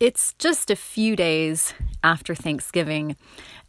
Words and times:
It's 0.00 0.34
just 0.38 0.70
a 0.70 0.76
few 0.76 1.14
days 1.14 1.74
after 2.02 2.34
Thanksgiving, 2.34 3.16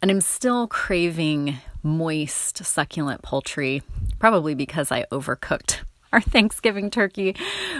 and 0.02 0.10
I'm 0.10 0.20
still 0.20 0.66
craving 0.66 1.58
moist, 1.82 2.64
succulent 2.64 3.22
poultry, 3.22 3.82
probably 4.18 4.54
because 4.54 4.90
I 4.90 5.04
overcooked 5.12 5.78
our 6.12 6.20
Thanksgiving 6.20 6.90
turkey, 6.90 7.36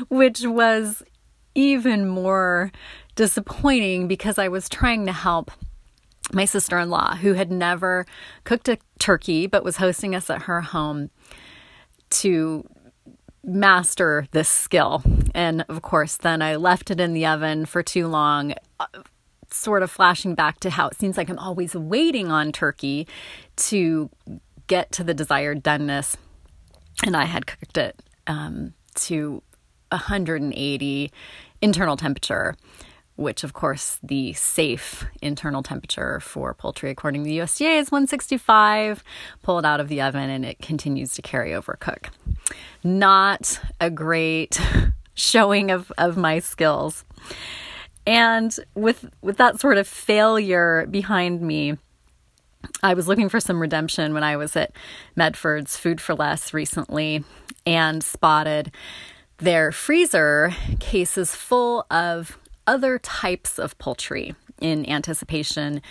which 0.09 0.43
was 0.43 1.03
even 1.55 2.07
more 2.07 2.71
disappointing 3.15 4.07
because 4.09 4.39
I 4.39 4.49
was 4.49 4.69
trying 4.69 5.07
to 5.07 5.13
help 5.13 5.51
my 6.33 6.45
sister 6.45 6.79
in 6.79 6.91
law, 6.91 7.17
who 7.17 7.33
had 7.33 7.51
never 7.51 8.05
cooked 8.45 8.69
a 8.69 8.79
turkey 8.99 9.47
but 9.47 9.65
was 9.65 9.79
hosting 9.79 10.15
us 10.15 10.29
at 10.29 10.43
her 10.43 10.61
home, 10.61 11.11
to 12.09 12.65
master 13.47 14.27
this 14.33 14.49
skill. 14.49 15.03
And 15.35 15.65
of 15.69 15.81
course, 15.83 16.17
then 16.17 16.43
I 16.43 16.57
left 16.57 16.91
it 16.91 17.01
in 17.01 17.15
the 17.15 17.27
oven 17.27 17.65
for 17.65 17.83
too 17.83 18.09
long, 18.09 18.55
uh, 18.81 18.87
sort 19.51 19.83
of 19.83 19.91
flashing 19.91 20.35
back 20.35 20.61
to 20.61 20.71
how 20.71 20.89
it 20.89 20.97
seems 20.97 21.17
like 21.17 21.31
I'm 21.31 21.39
always 21.39 21.75
waiting 21.75 22.31
on 22.31 22.53
turkey 22.53 23.07
to 23.57 24.11
get 24.67 24.91
to 24.93 25.05
the 25.05 25.15
desired 25.15 25.63
doneness. 25.63 26.17
And 27.05 27.17
I 27.17 27.25
had 27.25 27.47
cooked 27.47 27.79
it 27.79 28.03
um, 28.27 28.75
to 28.97 29.43
180 29.91 31.13
internal 31.63 31.97
temperature 31.97 32.57
which 33.17 33.43
of 33.45 33.53
course 33.53 33.99
the 34.03 34.33
safe 34.35 35.05
internal 35.23 35.63
temperature 35.63 36.21
for 36.21 36.55
poultry 36.55 36.91
according 36.91 37.25
to 37.25 37.29
the 37.29 37.39
USDA 37.39 37.79
is 37.79 37.91
165. 37.91 39.03
Pull 39.43 39.59
it 39.59 39.65
out 39.65 39.81
of 39.81 39.89
the 39.89 40.01
oven 40.03 40.31
and 40.31 40.45
it 40.45 40.59
continues 40.61 41.15
to 41.15 41.23
carry 41.23 41.55
over 41.55 41.77
cook. 41.81 42.11
Not 42.85 43.61
a 43.81 43.91
great 43.91 44.61
showing 45.15 45.71
of, 45.71 45.91
of 45.99 46.17
my 46.17 46.39
skills. 46.39 47.05
And 48.07 48.55
with 48.75 49.09
with 49.21 49.37
that 49.39 49.61
sort 49.61 49.79
of 49.79 49.89
failure 49.89 50.87
behind 50.89 51.43
me, 51.43 51.77
I 52.83 52.95
was 52.95 53.09
looking 53.09 53.29
for 53.29 53.41
some 53.41 53.61
redemption 53.61 54.15
when 54.15 54.23
I 54.23 54.37
was 54.37 54.55
at 54.57 54.73
Medford's 55.17 55.77
Food 55.77 56.01
for 56.01 56.15
Less 56.15 56.55
recently 56.55 57.25
and 57.65 58.03
spotted 58.05 58.71
their 59.39 59.73
freezer 59.73 60.53
cases 60.79 61.35
full 61.35 61.85
of 61.91 62.39
other 62.67 62.99
types 62.99 63.59
of 63.59 63.77
poultry 63.79 64.35
in 64.61 64.89
anticipation 64.89 65.83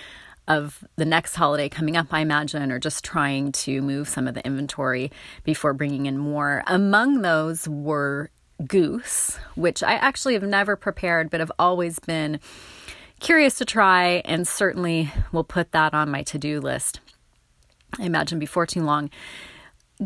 of 0.47 0.83
the 0.95 1.05
next 1.05 1.35
holiday 1.35 1.69
coming 1.69 1.97
up, 1.97 2.07
I 2.11 2.19
imagine, 2.19 2.71
or 2.71 2.79
just 2.79 3.03
trying 3.03 3.51
to 3.51 3.81
move 3.81 4.07
some 4.07 4.27
of 4.27 4.35
the 4.35 4.45
inventory 4.45 5.11
before 5.43 5.73
bringing 5.73 6.05
in 6.05 6.17
more. 6.17 6.63
Among 6.67 7.21
those 7.21 7.67
were 7.67 8.29
goose, 8.65 9.37
which 9.55 9.81
I 9.81 9.93
actually 9.93 10.33
have 10.33 10.43
never 10.43 10.75
prepared, 10.75 11.29
but 11.29 11.39
have 11.39 11.51
always 11.57 11.99
been 11.99 12.39
curious 13.19 13.57
to 13.57 13.65
try 13.65 14.21
and 14.25 14.47
certainly 14.47 15.11
will 15.31 15.43
put 15.43 15.71
that 15.71 15.93
on 15.93 16.11
my 16.11 16.23
to 16.23 16.37
do 16.37 16.59
list. 16.59 16.99
I 17.97 18.03
imagine 18.03 18.39
before 18.39 18.65
too 18.65 18.83
long. 18.83 19.09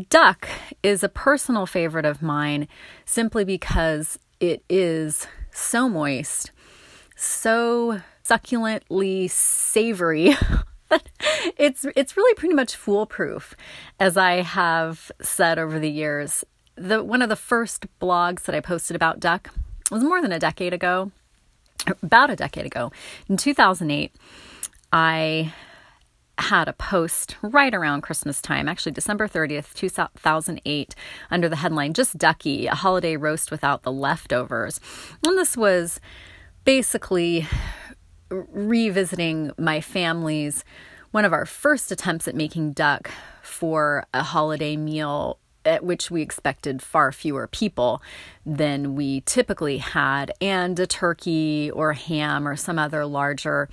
Duck 0.08 0.48
is 0.82 1.02
a 1.02 1.08
personal 1.08 1.66
favorite 1.66 2.04
of 2.04 2.22
mine 2.22 2.68
simply 3.04 3.44
because 3.44 4.18
it 4.38 4.62
is 4.68 5.26
so 5.52 5.88
moist 5.88 6.52
so 7.20 8.00
succulently 8.24 9.28
savory. 9.28 10.34
it's 11.56 11.86
it's 11.96 12.16
really 12.16 12.34
pretty 12.34 12.54
much 12.54 12.74
foolproof 12.74 13.54
as 13.98 14.16
I 14.16 14.42
have 14.42 15.12
said 15.20 15.58
over 15.58 15.78
the 15.78 15.90
years. 15.90 16.44
The 16.76 17.04
one 17.04 17.22
of 17.22 17.28
the 17.28 17.36
first 17.36 17.86
blogs 18.00 18.44
that 18.44 18.54
I 18.54 18.60
posted 18.60 18.96
about 18.96 19.20
duck 19.20 19.50
was 19.90 20.02
more 20.02 20.22
than 20.22 20.32
a 20.32 20.38
decade 20.38 20.72
ago. 20.72 21.12
About 22.02 22.30
a 22.30 22.36
decade 22.36 22.66
ago. 22.66 22.92
In 23.28 23.36
2008, 23.36 24.14
I 24.92 25.52
had 26.38 26.68
a 26.68 26.72
post 26.72 27.36
right 27.42 27.74
around 27.74 28.02
Christmas 28.02 28.40
time, 28.40 28.68
actually 28.68 28.92
December 28.92 29.28
30th, 29.28 29.74
2008, 29.74 30.94
under 31.30 31.48
the 31.48 31.56
headline 31.56 31.92
Just 31.94 32.18
Ducky, 32.18 32.66
a 32.66 32.74
holiday 32.74 33.16
roast 33.16 33.50
without 33.50 33.82
the 33.82 33.92
leftovers. 33.92 34.80
And 35.26 35.38
this 35.38 35.56
was 35.56 36.00
basically 36.64 37.46
revisiting 38.30 39.50
my 39.58 39.80
family's 39.80 40.64
one 41.10 41.24
of 41.24 41.32
our 41.32 41.46
first 41.46 41.90
attempts 41.90 42.28
at 42.28 42.34
making 42.34 42.72
duck 42.72 43.10
for 43.42 44.04
a 44.14 44.22
holiday 44.22 44.76
meal 44.76 45.38
at 45.64 45.84
which 45.84 46.10
we 46.10 46.22
expected 46.22 46.80
far 46.80 47.12
fewer 47.12 47.46
people 47.46 48.00
than 48.46 48.94
we 48.94 49.20
typically 49.22 49.78
had, 49.78 50.32
and 50.40 50.78
a 50.78 50.86
turkey 50.86 51.70
or 51.72 51.92
ham 51.92 52.48
or 52.48 52.56
some 52.56 52.78
other 52.78 53.04
larger 53.04 53.68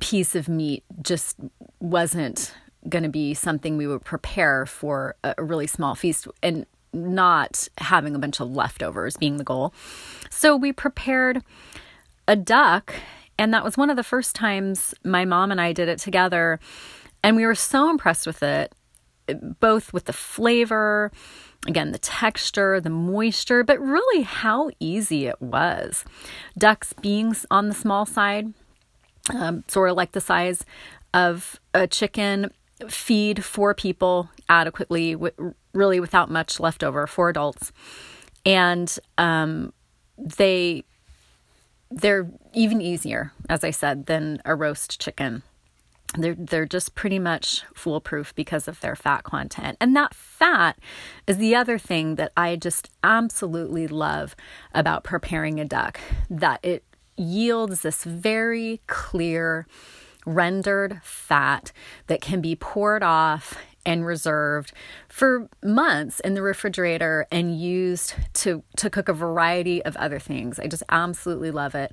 piece 0.00 0.34
of 0.34 0.48
meat 0.48 0.82
just 1.00 1.36
wasn't 1.80 2.54
going 2.88 3.04
to 3.04 3.08
be 3.08 3.32
something 3.32 3.76
we 3.76 3.86
would 3.86 4.04
prepare 4.04 4.66
for 4.66 5.14
a 5.22 5.42
really 5.42 5.66
small 5.66 5.94
feast. 5.94 6.26
And 6.42 6.66
not 6.92 7.68
having 7.78 8.14
a 8.14 8.18
bunch 8.18 8.40
of 8.40 8.50
leftovers 8.50 9.16
being 9.16 9.36
the 9.36 9.44
goal. 9.44 9.72
So 10.30 10.56
we 10.56 10.72
prepared 10.72 11.42
a 12.28 12.36
duck, 12.36 12.94
and 13.38 13.52
that 13.54 13.64
was 13.64 13.76
one 13.76 13.90
of 13.90 13.96
the 13.96 14.02
first 14.02 14.34
times 14.34 14.94
my 15.04 15.24
mom 15.24 15.50
and 15.50 15.60
I 15.60 15.72
did 15.72 15.88
it 15.88 15.98
together. 15.98 16.60
And 17.22 17.36
we 17.36 17.46
were 17.46 17.54
so 17.54 17.90
impressed 17.90 18.26
with 18.26 18.42
it, 18.42 18.74
both 19.60 19.92
with 19.92 20.06
the 20.06 20.12
flavor, 20.12 21.12
again, 21.66 21.92
the 21.92 21.98
texture, 21.98 22.80
the 22.80 22.90
moisture, 22.90 23.62
but 23.62 23.80
really 23.80 24.22
how 24.22 24.70
easy 24.80 25.26
it 25.26 25.40
was. 25.40 26.04
Ducks 26.58 26.92
being 26.92 27.36
on 27.50 27.68
the 27.68 27.74
small 27.74 28.04
side, 28.04 28.52
um, 29.32 29.64
sort 29.68 29.90
of 29.90 29.96
like 29.96 30.12
the 30.12 30.20
size 30.20 30.64
of 31.14 31.60
a 31.74 31.86
chicken, 31.86 32.50
feed 32.90 33.44
four 33.44 33.74
people 33.74 34.30
adequately, 34.48 35.16
really 35.72 36.00
without 36.00 36.30
much 36.30 36.58
leftover 36.58 37.06
for 37.06 37.28
adults. 37.28 37.72
And 38.44 38.98
um, 39.18 39.72
they 40.18 40.84
they're 41.90 42.30
even 42.54 42.80
easier, 42.80 43.32
as 43.48 43.64
I 43.64 43.70
said, 43.70 44.06
than 44.06 44.40
a 44.44 44.54
roast 44.54 45.00
chicken. 45.00 45.42
They're, 46.16 46.34
they're 46.34 46.66
just 46.66 46.94
pretty 46.94 47.18
much 47.18 47.64
foolproof 47.74 48.34
because 48.34 48.68
of 48.68 48.80
their 48.80 48.96
fat 48.96 49.24
content. 49.24 49.78
And 49.80 49.96
that 49.96 50.14
fat 50.14 50.78
is 51.26 51.38
the 51.38 51.54
other 51.54 51.78
thing 51.78 52.16
that 52.16 52.32
I 52.36 52.56
just 52.56 52.90
absolutely 53.02 53.86
love 53.88 54.36
about 54.74 55.04
preparing 55.04 55.60
a 55.60 55.64
duck, 55.64 56.00
that 56.28 56.60
it 56.62 56.84
yields 57.16 57.82
this 57.82 58.04
very 58.04 58.80
clear 58.86 59.66
rendered 60.26 61.00
fat 61.02 61.72
that 62.06 62.20
can 62.20 62.40
be 62.40 62.54
poured 62.56 63.02
off 63.02 63.56
and 63.84 64.06
reserved 64.06 64.72
for 65.08 65.48
months 65.62 66.20
in 66.20 66.34
the 66.34 66.42
refrigerator 66.42 67.26
and 67.32 67.58
used 67.58 68.14
to 68.32 68.62
to 68.76 68.88
cook 68.88 69.08
a 69.08 69.12
variety 69.12 69.82
of 69.84 69.96
other 69.96 70.18
things. 70.18 70.58
I 70.58 70.66
just 70.66 70.84
absolutely 70.88 71.50
love 71.50 71.74
it. 71.74 71.92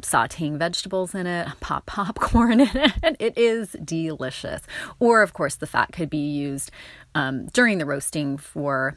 Sauteing 0.00 0.56
vegetables 0.56 1.14
in 1.14 1.26
it, 1.26 1.48
pop 1.60 1.84
popcorn 1.86 2.60
in 2.60 2.70
it. 2.74 3.16
It 3.18 3.36
is 3.36 3.76
delicious. 3.84 4.62
Or, 4.98 5.22
of 5.22 5.34
course, 5.34 5.56
the 5.56 5.66
fat 5.66 5.92
could 5.92 6.08
be 6.08 6.30
used 6.30 6.70
um, 7.14 7.46
during 7.46 7.76
the 7.78 7.84
roasting 7.84 8.38
for 8.38 8.94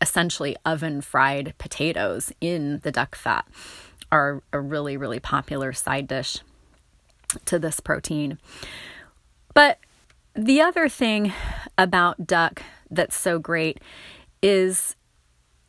essentially 0.00 0.56
oven 0.64 1.02
fried 1.02 1.54
potatoes 1.58 2.32
in 2.40 2.78
the 2.84 2.90
duck 2.90 3.14
fat, 3.14 3.46
are 4.10 4.42
a 4.50 4.58
really, 4.58 4.96
really 4.96 5.20
popular 5.20 5.74
side 5.74 6.08
dish 6.08 6.38
to 7.46 7.58
this 7.58 7.80
protein. 7.80 8.38
But 9.54 9.78
the 10.34 10.60
other 10.60 10.88
thing 10.88 11.32
about 11.76 12.26
duck 12.26 12.62
that's 12.90 13.16
so 13.16 13.38
great 13.38 13.78
is 14.42 14.96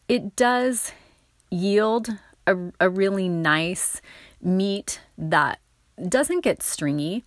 it 0.08 0.36
does 0.36 0.92
yield 1.50 2.10
a, 2.48 2.56
a 2.80 2.90
really 2.90 3.28
nice 3.28 4.02
meat 4.42 5.02
that 5.18 5.60
doesn't 6.08 6.42
get 6.42 6.64
stringy 6.64 7.24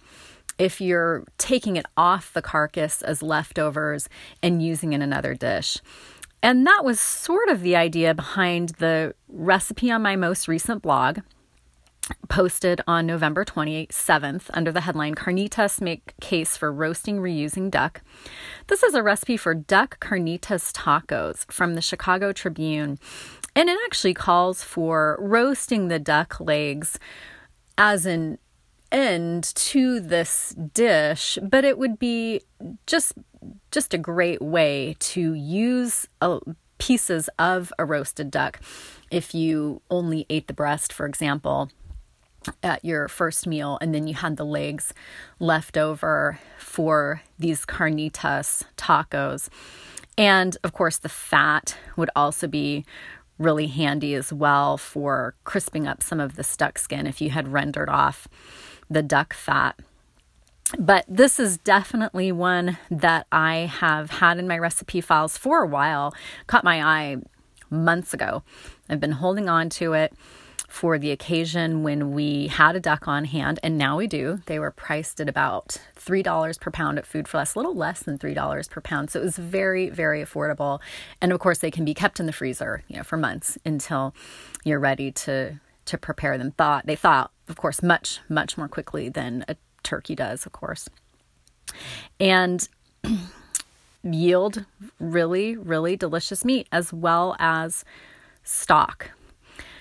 if 0.58 0.80
you're 0.80 1.24
taking 1.38 1.76
it 1.76 1.86
off 1.96 2.32
the 2.32 2.42
carcass 2.42 3.02
as 3.02 3.22
leftovers 3.22 4.08
and 4.42 4.62
using 4.62 4.92
in 4.92 5.02
another 5.02 5.34
dish. 5.34 5.78
And 6.42 6.66
that 6.66 6.84
was 6.84 7.00
sort 7.00 7.48
of 7.48 7.62
the 7.62 7.74
idea 7.74 8.14
behind 8.14 8.70
the 8.78 9.14
recipe 9.28 9.90
on 9.90 10.02
my 10.02 10.14
most 10.14 10.46
recent 10.46 10.82
blog, 10.82 11.20
posted 12.28 12.80
on 12.86 13.06
November 13.06 13.44
27th 13.44 14.50
under 14.52 14.72
the 14.72 14.82
headline 14.82 15.14
Carnitas 15.14 15.80
Make 15.80 16.14
Case 16.20 16.56
for 16.56 16.72
Roasting 16.72 17.18
Reusing 17.18 17.70
Duck. 17.70 18.02
This 18.66 18.82
is 18.82 18.94
a 18.94 19.02
recipe 19.02 19.36
for 19.36 19.54
duck 19.54 20.00
carnitas 20.00 20.72
tacos 20.72 21.50
from 21.50 21.74
the 21.74 21.80
Chicago 21.80 22.32
Tribune. 22.32 22.98
And 23.54 23.68
it 23.68 23.78
actually 23.84 24.14
calls 24.14 24.62
for 24.62 25.16
roasting 25.20 25.88
the 25.88 25.98
duck 25.98 26.40
legs 26.40 26.98
as 27.78 28.06
an 28.06 28.38
end 28.90 29.44
to 29.54 30.00
this 30.00 30.54
dish, 30.72 31.38
but 31.42 31.64
it 31.64 31.78
would 31.78 31.98
be 31.98 32.40
just 32.86 33.12
just 33.70 33.92
a 33.92 33.98
great 33.98 34.40
way 34.40 34.96
to 34.98 35.34
use 35.34 36.08
a, 36.22 36.40
pieces 36.78 37.28
of 37.38 37.72
a 37.78 37.84
roasted 37.84 38.30
duck 38.30 38.58
if 39.10 39.34
you 39.34 39.82
only 39.90 40.24
ate 40.30 40.46
the 40.46 40.54
breast, 40.54 40.92
for 40.92 41.06
example 41.06 41.70
at 42.62 42.84
your 42.84 43.08
first 43.08 43.46
meal 43.46 43.78
and 43.80 43.94
then 43.94 44.06
you 44.06 44.14
had 44.14 44.36
the 44.36 44.44
legs 44.44 44.92
left 45.38 45.76
over 45.76 46.38
for 46.58 47.22
these 47.38 47.64
carnitas 47.64 48.64
tacos. 48.76 49.48
And 50.16 50.56
of 50.62 50.72
course, 50.72 50.98
the 50.98 51.08
fat 51.08 51.76
would 51.96 52.10
also 52.14 52.46
be 52.46 52.84
really 53.38 53.66
handy 53.66 54.14
as 54.14 54.32
well 54.32 54.76
for 54.76 55.34
crisping 55.44 55.86
up 55.86 56.02
some 56.02 56.20
of 56.20 56.36
the 56.36 56.44
stuck 56.44 56.78
skin 56.78 57.06
if 57.06 57.20
you 57.20 57.30
had 57.30 57.48
rendered 57.48 57.88
off 57.88 58.28
the 58.88 59.02
duck 59.02 59.34
fat. 59.34 59.78
But 60.78 61.04
this 61.08 61.38
is 61.38 61.58
definitely 61.58 62.32
one 62.32 62.78
that 62.90 63.26
I 63.30 63.70
have 63.80 64.10
had 64.10 64.38
in 64.38 64.48
my 64.48 64.58
recipe 64.58 65.00
files 65.00 65.36
for 65.36 65.62
a 65.62 65.66
while, 65.66 66.14
caught 66.46 66.64
my 66.64 66.82
eye 66.82 67.16
months 67.70 68.14
ago. 68.14 68.42
I've 68.88 69.00
been 69.00 69.12
holding 69.12 69.48
on 69.48 69.68
to 69.70 69.92
it 69.92 70.14
for 70.74 70.98
the 70.98 71.12
occasion 71.12 71.84
when 71.84 72.10
we 72.10 72.48
had 72.48 72.74
a 72.74 72.80
duck 72.80 73.06
on 73.06 73.26
hand, 73.26 73.60
and 73.62 73.78
now 73.78 73.96
we 73.96 74.08
do. 74.08 74.40
They 74.46 74.58
were 74.58 74.72
priced 74.72 75.20
at 75.20 75.28
about 75.28 75.78
$3 75.94 76.60
per 76.60 76.70
pound 76.72 76.98
at 76.98 77.06
Food 77.06 77.28
for 77.28 77.38
Less, 77.38 77.54
a 77.54 77.60
little 77.60 77.76
less 77.76 78.02
than 78.02 78.18
$3 78.18 78.68
per 78.68 78.80
pound. 78.80 79.08
So 79.08 79.20
it 79.20 79.22
was 79.22 79.38
very, 79.38 79.88
very 79.88 80.20
affordable. 80.20 80.80
And 81.20 81.32
of 81.32 81.38
course, 81.38 81.58
they 81.58 81.70
can 81.70 81.84
be 81.84 81.94
kept 81.94 82.18
in 82.18 82.26
the 82.26 82.32
freezer, 82.32 82.82
you 82.88 82.96
know, 82.96 83.04
for 83.04 83.16
months 83.16 83.56
until 83.64 84.16
you're 84.64 84.80
ready 84.80 85.12
to 85.12 85.60
to 85.84 85.96
prepare 85.96 86.36
them. 86.38 86.50
Thought 86.50 86.86
they 86.86 86.96
thought, 86.96 87.30
of 87.48 87.56
course, 87.56 87.80
much, 87.80 88.18
much 88.28 88.58
more 88.58 88.68
quickly 88.68 89.08
than 89.08 89.44
a 89.46 89.54
turkey 89.84 90.16
does, 90.16 90.44
of 90.44 90.50
course. 90.50 90.88
And 92.18 92.68
yield 94.02 94.64
really, 94.98 95.56
really 95.56 95.96
delicious 95.96 96.44
meat 96.44 96.66
as 96.72 96.92
well 96.92 97.36
as 97.38 97.84
stock. 98.42 99.12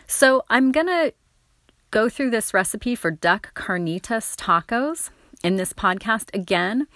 So 0.07 0.43
I'm 0.49 0.71
going 0.71 0.87
to 0.87 1.13
go 1.91 2.09
through 2.09 2.31
this 2.31 2.53
recipe 2.53 2.95
for 2.95 3.11
duck 3.11 3.53
carnitas 3.55 4.35
tacos 4.35 5.09
in 5.43 5.55
this 5.55 5.73
podcast 5.73 6.33
again. 6.33 6.87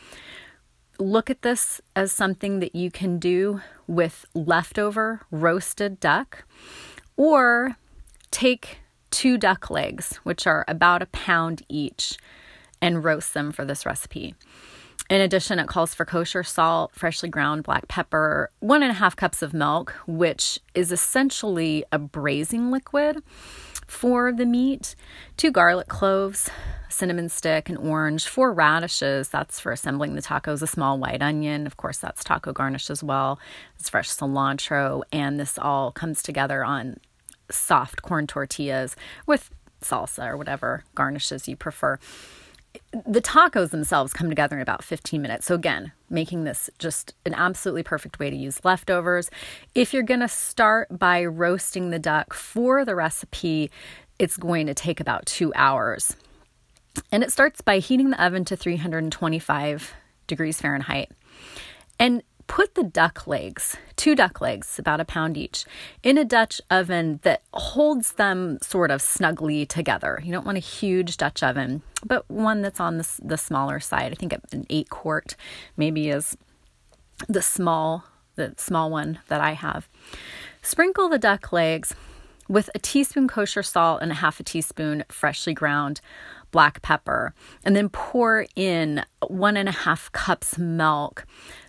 Look 1.00 1.30
at 1.30 1.44
this 1.44 1.80
as 1.96 2.12
something 2.12 2.60
that 2.60 2.76
you 2.76 2.90
can 2.90 3.20
do 3.20 3.62
with 3.86 4.26
leftover 4.34 5.22
roasted 5.30 6.00
duck, 6.00 6.44
or 7.16 7.78
take 8.32 8.80
two 9.12 9.38
duck 9.38 9.70
legs, 9.70 10.18
which 10.24 10.48
are 10.48 10.66
about 10.68 11.02
a 11.02 11.08
pound 11.08 11.62
each, 11.70 12.18
and 12.82 13.04
roast 13.04 13.34
them 13.34 13.52
for 13.52 13.64
this 13.64 13.86
recipe. 13.86 14.36
In 15.10 15.22
addition, 15.22 15.58
it 15.58 15.68
calls 15.68 15.94
for 15.94 16.04
kosher 16.04 16.44
salt, 16.44 16.94
freshly 16.94 17.30
ground 17.30 17.64
black 17.64 17.88
pepper, 17.88 18.52
one 18.60 18.84
and 18.84 18.92
a 18.92 18.96
half 18.96 19.16
cups 19.16 19.42
of 19.42 19.54
milk, 19.54 19.96
which 20.06 20.60
is 20.76 20.92
essentially 20.92 21.86
a 21.94 21.98
braising 21.98 22.72
liquid 22.72 23.24
for 23.88 24.34
the 24.34 24.46
meat, 24.46 24.96
two 25.38 25.50
garlic 25.50 25.88
cloves, 25.88 26.50
cinnamon 26.90 27.30
stick, 27.30 27.70
an 27.70 27.78
orange, 27.78 28.28
four 28.28 28.52
radishes, 28.52 29.30
that's 29.30 29.62
for 29.62 29.72
assembling 29.72 30.16
the 30.16 30.22
tacos, 30.22 30.62
a 30.62 30.68
small 30.68 30.98
white 30.98 31.22
onion, 31.22 31.66
of 31.66 31.78
course, 31.78 31.98
that's 31.98 32.24
taco 32.24 32.52
garnish 32.52 32.90
as 32.90 33.02
well, 33.02 33.40
it's 33.80 33.90
fresh 33.90 34.10
cilantro, 34.10 35.04
and 35.14 35.40
this 35.40 35.58
all 35.58 35.92
comes 35.94 36.22
together 36.22 36.66
on 36.66 36.98
soft 37.50 38.02
corn 38.02 38.28
tortillas 38.28 38.96
with 39.26 39.50
salsa 39.82 40.28
or 40.28 40.36
whatever 40.36 40.84
garnishes 40.96 41.48
you 41.48 41.56
prefer 41.56 41.98
the 43.06 43.22
tacos 43.22 43.70
themselves 43.70 44.14
come 44.14 44.30
together 44.30 44.56
in 44.56 44.62
about 44.62 44.84
15 44.84 45.22
minutes. 45.22 45.46
So, 45.46 45.56
again, 45.56 45.92
making 46.10 46.44
this 46.44 46.70
just 46.80 47.14
an 47.26 47.34
absolutely 47.34 47.84
perfect 47.84 48.20
way 48.20 48.30
to 48.30 48.36
use 48.36 48.64
leftovers. 48.64 49.30
If 49.76 49.94
you're 49.94 50.04
going 50.04 50.22
to 50.22 50.28
start 50.28 50.98
by 50.98 51.26
roasting 51.26 51.90
the 51.90 52.00
duck 52.00 52.34
for 52.34 52.86
the 52.86 52.96
recipe, 52.96 53.72
it's 54.20 54.38
going 54.38 54.68
to 54.68 54.74
take 54.74 55.00
about 55.00 55.26
two 55.26 55.52
hours. 55.56 56.16
And 57.12 57.24
it 57.24 57.32
starts 57.32 57.62
by 57.62 57.80
heating 57.80 58.10
the 58.10 58.24
oven 58.24 58.46
to 58.46 58.56
325 58.56 59.94
degrees 60.26 60.60
Fahrenheit. 60.60 61.12
And 62.00 62.24
put 62.48 62.76
the 62.76 62.84
duck 62.84 63.28
legs, 63.28 63.78
two 63.96 64.16
duck 64.16 64.42
legs, 64.42 64.80
about 64.80 65.00
a 65.00 65.06
pound 65.06 65.38
each, 65.38 65.66
in 66.04 66.18
a 66.18 66.26
Dutch 66.26 66.62
oven 66.72 67.20
that 67.24 67.44
holds 67.54 68.14
them 68.14 68.58
sort 68.62 68.92
of 68.92 69.02
snugly 69.02 69.66
together. 69.66 70.20
You 70.24 70.32
don't 70.32 70.46
want 70.46 70.58
a 70.58 70.62
huge 70.62 71.18
Dutch 71.18 71.44
oven, 71.44 71.82
but 72.06 72.30
one 72.30 72.62
that's 72.62 72.80
on 72.80 72.98
the, 72.98 73.08
the 73.24 73.38
smaller 73.38 73.80
side. 73.80 74.12
I 74.12 74.16
think 74.16 74.34
an 74.34 74.66
eight 74.70 74.90
quart 74.90 75.36
maybe 75.76 76.10
is 76.10 76.38
the 77.28 77.42
small, 77.42 78.06
the 78.36 78.54
small 78.58 78.90
one 78.90 79.20
that 79.28 79.42
I 79.42 79.52
have. 79.52 79.90
Sprinkle 80.62 81.10
the 81.10 81.20
duck 81.20 81.52
legs 81.52 81.94
with 82.48 82.70
a 82.74 82.80
teaspoon 82.80 83.28
kosher 83.28 83.64
salt 83.64 84.02
and 84.02 84.12
a 84.12 84.16
half 84.16 84.40
a 84.40 84.44
teaspoon 84.44 85.04
freshly 85.10 85.54
ground 85.54 86.00
black 86.52 86.82
pepper, 86.82 87.34
and 87.66 87.76
then 87.76 87.90
pour 87.90 88.46
in 88.56 89.04
one 89.28 89.58
and 89.58 89.68
a 89.68 89.74
half 89.74 90.12
cups 90.14 90.58
milk 90.58 91.26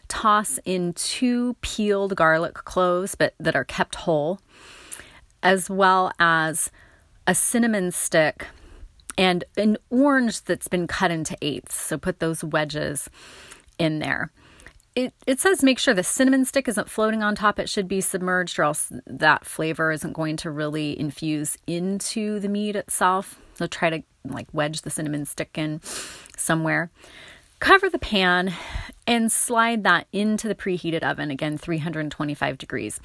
toss 0.08 0.58
in 0.64 0.92
two 0.94 1.54
peeled 1.60 2.16
garlic 2.16 2.54
cloves 2.54 3.14
but 3.14 3.34
that 3.38 3.56
are 3.56 3.64
kept 3.64 3.94
whole, 3.94 4.40
as 5.42 5.70
well 5.70 6.10
as 6.18 6.70
a 7.26 7.34
cinnamon 7.34 7.90
stick 7.92 8.46
and 9.16 9.44
an 9.56 9.76
orange 9.90 10.42
that's 10.42 10.68
been 10.68 10.86
cut 10.86 11.10
into 11.10 11.36
eighths. 11.42 11.74
So 11.74 11.98
put 11.98 12.20
those 12.20 12.42
wedges 12.44 13.10
in 13.78 13.98
there. 13.98 14.30
It, 14.94 15.12
it 15.26 15.38
says 15.38 15.62
make 15.62 15.78
sure 15.78 15.94
the 15.94 16.02
cinnamon 16.02 16.44
stick 16.44 16.66
isn't 16.66 16.90
floating 16.90 17.22
on 17.22 17.34
top. 17.34 17.58
It 17.58 17.68
should 17.68 17.86
be 17.86 18.00
submerged, 18.00 18.58
or 18.58 18.64
else 18.64 18.90
that 19.06 19.44
flavor 19.44 19.92
isn't 19.92 20.12
going 20.12 20.36
to 20.38 20.50
really 20.50 20.98
infuse 20.98 21.56
into 21.66 22.40
the 22.40 22.48
meat 22.48 22.74
itself. 22.74 23.38
So 23.54 23.66
try 23.66 23.90
to 23.90 24.02
like 24.24 24.48
wedge 24.52 24.82
the 24.82 24.90
cinnamon 24.90 25.24
stick 25.24 25.56
in 25.56 25.80
somewhere. 26.36 26.90
Cover 27.60 27.88
the 27.90 27.98
pan 27.98 28.52
and 29.08 29.32
slide 29.32 29.84
that 29.84 30.06
into 30.12 30.46
the 30.48 30.54
preheated 30.54 31.02
oven, 31.02 31.30
again 31.30 31.56
325 31.56 32.58
degrees. 32.58 33.00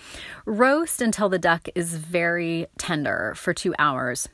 Roast 0.45 1.01
until 1.01 1.29
the 1.29 1.39
duck 1.39 1.69
is 1.75 1.95
very 1.95 2.67
tender 2.77 3.33
for 3.37 3.53
two 3.53 3.73
hours. 3.79 4.27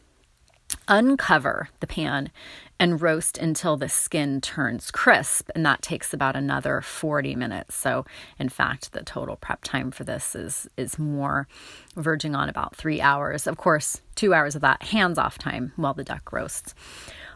Uncover 0.87 1.69
the 1.79 1.85
pan 1.85 2.31
and 2.79 3.01
roast 3.01 3.37
until 3.37 3.77
the 3.77 3.87
skin 3.87 4.41
turns 4.41 4.89
crisp, 4.89 5.51
and 5.53 5.63
that 5.63 5.83
takes 5.83 6.11
about 6.11 6.35
another 6.35 6.81
40 6.81 7.35
minutes. 7.35 7.75
So, 7.75 8.03
in 8.39 8.49
fact, 8.49 8.91
the 8.91 9.03
total 9.03 9.35
prep 9.35 9.63
time 9.63 9.91
for 9.91 10.03
this 10.03 10.35
is 10.35 10.67
is 10.75 10.97
more 10.97 11.47
verging 11.95 12.33
on 12.33 12.49
about 12.49 12.75
three 12.75 12.99
hours. 12.99 13.45
Of 13.45 13.57
course, 13.57 14.01
two 14.15 14.33
hours 14.33 14.55
of 14.55 14.61
that 14.61 14.81
hands 14.83 15.19
off 15.19 15.37
time 15.37 15.73
while 15.75 15.93
the 15.93 16.03
duck 16.03 16.31
roasts. 16.31 16.73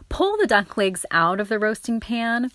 Pull 0.08 0.36
the 0.38 0.46
duck 0.48 0.76
legs 0.76 1.06
out 1.12 1.38
of 1.38 1.48
the 1.48 1.58
roasting 1.60 2.00
pan. 2.00 2.50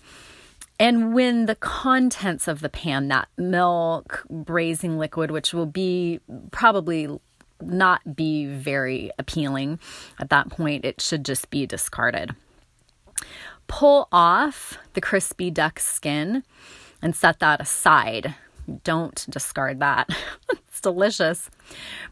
And 0.80 1.12
when 1.12 1.44
the 1.44 1.56
contents 1.56 2.48
of 2.48 2.60
the 2.60 2.70
pan, 2.70 3.08
that 3.08 3.28
milk, 3.36 4.24
braising 4.30 4.98
liquid, 4.98 5.30
which 5.30 5.52
will 5.52 5.66
be 5.66 6.20
probably 6.52 7.20
not 7.60 8.16
be 8.16 8.46
very 8.46 9.10
appealing 9.18 9.78
at 10.18 10.30
that 10.30 10.48
point, 10.48 10.86
it 10.86 11.02
should 11.02 11.22
just 11.26 11.50
be 11.50 11.66
discarded. 11.66 12.34
Pull 13.66 14.08
off 14.10 14.78
the 14.94 15.02
crispy 15.02 15.50
duck 15.50 15.78
skin 15.78 16.44
and 17.02 17.14
set 17.14 17.40
that 17.40 17.60
aside. 17.60 18.34
Don't 18.84 19.26
discard 19.28 19.80
that. 19.80 20.08
it's 20.50 20.80
delicious. 20.80 21.50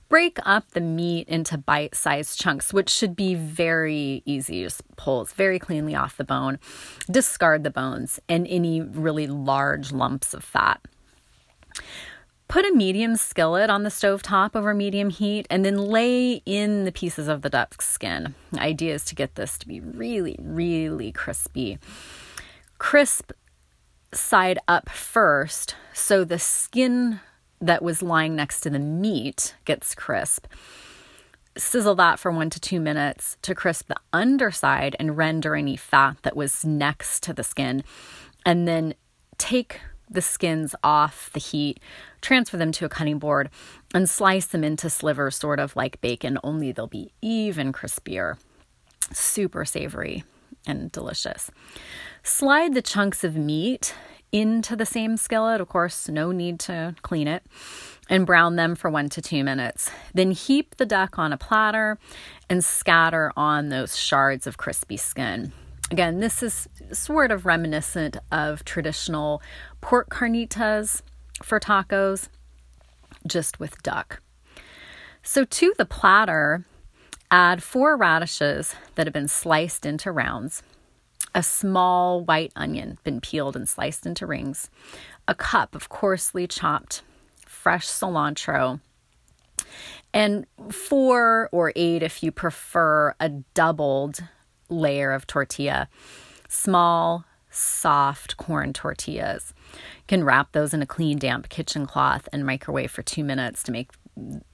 Break 0.09 0.39
up 0.45 0.71
the 0.71 0.81
meat 0.81 1.29
into 1.29 1.59
bite 1.59 1.95
sized 1.95 2.41
chunks, 2.41 2.73
which 2.73 2.91
should 2.91 3.15
be 3.17 3.35
very 3.35 4.23
easy. 4.25 4.63
Just 4.63 4.83
pull 4.97 5.23
it 5.23 5.29
very 5.31 5.59
cleanly 5.59 5.95
off 5.95 6.17
the 6.17 6.25
bone. 6.25 6.59
Discard 7.11 7.65
the 7.65 7.71
bones 7.71 8.21
and 8.29 8.47
any 8.47 8.81
really 8.81 9.27
large 9.27 9.93
lumps 9.93 10.35
of 10.35 10.45
fat. 10.45 10.81
Put 12.49 12.65
a 12.65 12.75
medium 12.75 13.17
skillet 13.17 13.69
on 13.69 13.83
the 13.83 13.91
stove 13.91 14.23
top 14.23 14.57
over 14.57 14.73
medium 14.73 15.11
heat 15.11 15.47
and 15.51 15.67
then 15.67 15.77
lay 15.77 16.43
in 16.47 16.87
the 16.87 16.93
pieces 16.93 17.29
of 17.29 17.43
the 17.43 17.51
duck 17.51 17.83
skin. 17.83 18.35
The 18.53 18.63
idea 18.63 18.95
is 18.95 19.05
to 19.07 19.15
get 19.15 19.35
this 19.35 19.59
to 19.59 19.69
be 19.69 19.81
really, 19.81 20.35
really 20.39 21.13
crispy. 21.13 21.79
Crisp 22.79 23.33
side 24.13 24.59
up 24.67 24.89
first 24.89 25.75
so 25.93 26.25
the 26.25 26.39
skin 26.39 27.21
that 27.61 27.83
was 27.83 28.03
lying 28.03 28.37
next 28.37 28.61
to 28.61 28.71
the 28.71 28.79
meat 28.79 29.55
gets 29.65 29.95
crisp. 29.95 30.47
Sizzle 31.57 31.97
that 31.97 32.21
for 32.21 32.31
one 32.31 32.51
to 32.51 32.61
two 32.61 32.81
minutes 32.81 33.37
to 33.43 33.55
crisp 33.55 33.89
the 33.89 33.97
underside 34.13 34.95
and 35.01 35.17
render 35.17 35.57
any 35.57 35.77
fat 35.77 36.17
that 36.23 36.37
was 36.37 36.65
next 36.65 37.23
to 37.25 37.33
the 37.33 37.43
skin. 37.43 37.83
And 38.47 38.69
then 38.69 38.95
take 39.39 39.81
the 40.09 40.23
skins 40.23 40.75
off 40.85 41.31
the 41.33 41.41
heat, 41.41 41.81
transfer 42.21 42.57
them 42.57 42.73
to 42.73 42.85
a 42.85 42.89
cutting 42.89 43.19
board, 43.19 43.51
and 43.93 44.09
slice 44.09 44.47
them 44.47 44.63
into 44.63 44.89
slivers, 44.89 45.37
sort 45.37 45.61
of 45.61 45.75
like 45.75 46.01
bacon, 46.01 46.39
only 46.45 46.73
they'll 46.73 46.87
be 46.87 47.13
even 47.21 47.73
crispier. 47.73 48.39
Super 49.13 49.65
savory 49.65 50.25
and 50.69 50.93
delicious. 50.93 51.51
Slide 52.23 52.75
the 52.75 52.83
chunks 52.83 53.25
of 53.25 53.37
meat 53.37 53.95
into 54.31 54.77
the 54.77 54.87
same 54.87 55.17
skillet. 55.17 55.61
Of 55.61 55.69
course, 55.69 56.09
no 56.09 56.31
need 56.31 56.61
to 56.61 56.95
clean 57.03 57.27
it. 57.27 57.43
And 58.11 58.25
brown 58.25 58.57
them 58.57 58.75
for 58.75 58.89
one 58.89 59.11
to 59.11 59.21
two 59.21 59.45
minutes. 59.45 59.91
Then 60.15 60.31
heap 60.31 60.77
the 60.77 60.87
duck 60.87 61.19
on 61.19 61.33
a 61.33 61.37
platter 61.37 61.99
and 62.49 62.65
scatter 62.65 63.33
on 63.37 63.69
those 63.69 63.99
shards 63.99 64.47
of 64.47 64.57
crispy 64.57 64.97
skin. 64.97 65.53
Again, 65.91 66.21
this 66.21 66.43
is 66.43 66.69
sort 66.93 67.31
of 67.31 67.47
reminiscent 67.47 68.17
of 68.33 68.65
traditional 68.65 69.43
pork 69.81 70.11
carnitas 70.11 71.03
for 71.43 71.61
tacos, 71.61 72.29
just 73.27 73.61
with 73.61 73.83
duck. 73.83 74.21
So, 75.23 75.45
to 75.45 75.75
the 75.77 75.85
platter, 75.85 76.65
add 77.31 77.63
four 77.63 77.97
radishes 77.97 78.75
that 78.95 79.07
have 79.07 79.15
been 79.15 79.29
sliced 79.29 79.85
into 79.85 80.11
rounds, 80.11 80.63
a 81.35 81.43
small 81.43 82.25
white 82.25 82.53
onion, 82.57 82.99
been 83.05 83.21
peeled 83.21 83.57
and 83.57 83.69
sliced 83.69 84.07
into 84.07 84.27
rings, 84.27 84.71
a 85.27 85.35
cup 85.35 85.75
of 85.75 85.89
coarsely 85.89 86.47
chopped 86.47 87.03
fresh 87.47 87.87
cilantro, 87.87 88.81
and 90.15 90.47
four 90.71 91.49
or 91.53 91.73
eight, 91.77 92.03
if 92.03 92.23
you 92.23 92.33
prefer, 92.33 93.15
a 93.21 93.29
doubled 93.29 94.21
layer 94.69 95.13
of 95.13 95.27
tortilla, 95.27 95.89
small, 96.49 97.25
soft 97.51 98.37
corn 98.37 98.73
tortillas. 98.73 99.53
You 99.73 100.05
can 100.07 100.25
wrap 100.25 100.53
those 100.53 100.73
in 100.73 100.83
a 100.83 100.87
clean, 100.87 101.19
damp 101.19 101.49
kitchen 101.49 101.87
cloth 101.87 102.29
and 102.33 102.47
microwave 102.47 102.91
for 102.91 103.03
two 103.03 103.25
minutes 103.25 103.63
to 103.65 103.73
make 103.73 103.91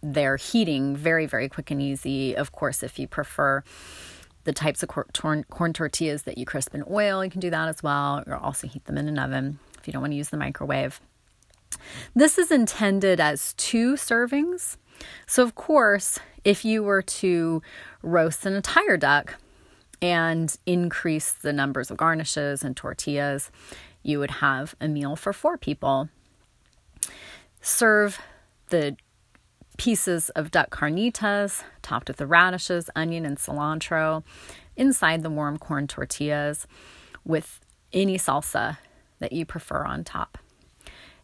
their 0.03 0.37
heating 0.37 0.97
very, 0.97 1.27
very 1.27 1.49
quick 1.49 1.71
and 1.71 1.81
easy. 1.81 2.35
Of 2.35 2.53
course, 2.53 2.83
if 2.83 2.99
you 2.99 3.07
prefer 3.07 3.63
the 4.45 4.53
types 4.53 4.83
of 4.83 4.89
corn, 4.89 5.45
corn 5.51 5.73
tortillas 5.73 6.23
that 6.25 6.37
you 6.37 6.45
crisp 6.45 6.75
in 6.75 6.85
oil, 6.91 7.25
you 7.25 7.31
can 7.31 7.41
do 7.41 7.51
that 7.51 7.69
as 7.69 7.83
well, 7.83 8.23
or 8.27 8.37
also 8.37 8.67
heat 8.67 8.85
them 8.85 8.99
in 8.99 9.09
an 9.09 9.19
oven 9.19 9.59
if 9.79 9.87
you 9.87 9.93
don't 9.93 10.03
want 10.03 10.13
to 10.13 10.17
use 10.17 10.31
the 10.31 10.37
microwave. 10.37 11.01
This 12.15 12.39
is 12.39 12.51
intended 12.51 13.21
as 13.21 13.55
two 13.55 13.95
servings. 13.95 14.77
So, 15.27 15.43
of 15.43 15.55
course, 15.55 16.19
if 16.45 16.65
you 16.65 16.83
were 16.83 17.03
to 17.03 17.63
roast 18.03 18.47
an 18.47 18.55
entire 18.55 18.97
duck, 18.97 19.37
and 20.05 20.59
increase 20.67 21.33
the 21.33 21.53
numbers 21.53 21.91
of 21.91 21.97
garnishes 21.97 22.63
and 22.63 22.77
tortillas, 22.77 23.51
you 24.03 24.19
would 24.19 24.33
have 24.33 24.75
a 24.79 24.87
meal 24.87 25.17
for 25.17 25.33
four 25.33 25.57
people. 25.57 26.11
Serve 27.63 28.21
the 28.69 28.99
pieces 29.77 30.31
of 30.31 30.51
duck 30.51 30.71
carnitas 30.71 31.63
topped 31.83 32.09
with 32.09 32.19
the 32.19 32.27
radishes, 32.27 32.91
onion, 32.95 33.25
and 33.27 33.39
cilantro 33.39 34.23
inside 34.77 35.23
the 35.23 35.31
warm 35.31 35.59
corn 35.59 35.87
tortillas 35.87 36.67
with 37.25 37.61
any 37.93 38.19
salsa 38.19 38.79
that 39.19 39.33
you 39.33 39.45
prefer 39.47 39.85
on 39.85 40.05
top. 40.05 40.39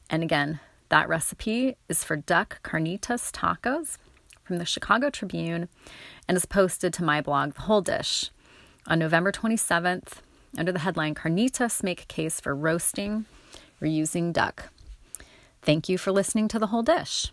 And 0.08 0.22
again, 0.22 0.60
that 0.88 1.08
recipe 1.08 1.76
is 1.88 2.02
for 2.02 2.16
duck 2.16 2.60
carnitas 2.62 3.30
tacos 3.32 3.96
from 4.42 4.58
the 4.58 4.64
Chicago 4.64 5.10
Tribune 5.10 5.68
and 6.26 6.36
is 6.36 6.46
posted 6.46 6.92
to 6.94 7.04
my 7.04 7.20
blog, 7.20 7.54
The 7.54 7.62
Whole 7.62 7.82
Dish 7.82 8.30
on 8.86 8.98
November 8.98 9.30
27th 9.30 10.14
under 10.58 10.72
the 10.72 10.80
headline 10.80 11.14
Carnitas 11.14 11.82
Make 11.82 12.08
Case 12.08 12.40
for 12.40 12.54
Roasting 12.54 13.26
Reusing 13.80 14.32
Duck. 14.32 14.70
Thank 15.62 15.88
you 15.88 15.96
for 15.96 16.10
listening 16.10 16.48
to 16.48 16.58
The 16.58 16.68
Whole 16.68 16.82
Dish. 16.82 17.28